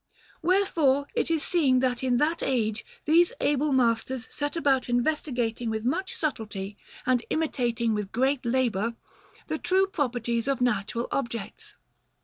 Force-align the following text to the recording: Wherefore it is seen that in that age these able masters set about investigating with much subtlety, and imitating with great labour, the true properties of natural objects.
Wherefore 0.41 1.05
it 1.13 1.29
is 1.29 1.43
seen 1.43 1.79
that 1.81 2.01
in 2.03 2.17
that 2.17 2.41
age 2.41 2.83
these 3.05 3.33
able 3.39 3.71
masters 3.71 4.27
set 4.31 4.55
about 4.55 4.89
investigating 4.89 5.69
with 5.69 5.85
much 5.85 6.15
subtlety, 6.15 6.75
and 7.05 7.23
imitating 7.29 7.93
with 7.93 8.11
great 8.11 8.43
labour, 8.43 8.95
the 9.45 9.59
true 9.59 9.85
properties 9.85 10.47
of 10.47 10.59
natural 10.59 11.07
objects. 11.11 11.75